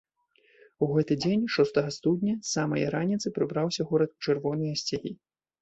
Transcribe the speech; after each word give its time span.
У 0.85 0.87
гэты 0.93 1.17
дзень, 1.25 1.43
б 1.57 1.67
студня, 1.97 2.33
з 2.39 2.47
самае 2.55 2.85
раніцы 2.97 3.27
прыбраўся 3.37 3.81
горад 3.93 4.09
у 4.17 4.31
чырвоныя 4.31 4.73
сцягі. 4.85 5.11